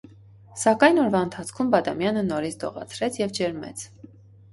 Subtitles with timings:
[0.59, 3.85] Սակայն օրվա ընթացքում Բադամյանը նորից դողացրեց և ջերմեց: